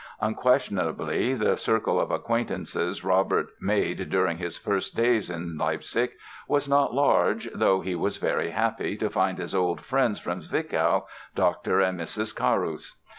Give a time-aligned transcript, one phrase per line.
[0.19, 6.13] Unquestionably the circle of acquaintances Robert made during his first days in Leipzig
[6.47, 11.05] was not large, though he was very happy to find his old friends from Zwickau,
[11.35, 11.81] Dr.
[11.81, 12.35] and Mrs.
[12.35, 12.95] Carus.